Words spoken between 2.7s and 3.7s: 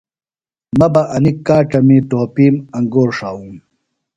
انگور ݜاووم